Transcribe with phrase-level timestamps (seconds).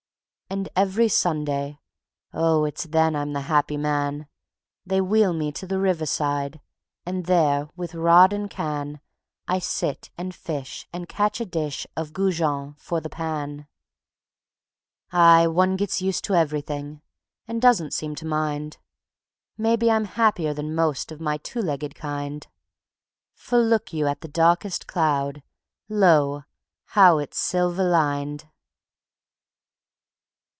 [0.49, 1.79] And every Sunday
[2.33, 4.27] oh, it's then I am the happy man;
[4.85, 6.59] They wheel me to the river side,
[7.05, 8.99] And there with rod and can
[9.47, 13.65] I sit and fish and catch a dish Of goujons for the pan.
[15.13, 17.01] Aye, one gets used to everything,
[17.47, 18.77] And doesn't seem to mind;
[19.57, 22.45] Maybe I'm happier than most Of my two legged kind;
[23.31, 25.43] For look you at the darkest cloud,
[25.87, 26.43] Lo!
[26.87, 28.47] how it's silver lined.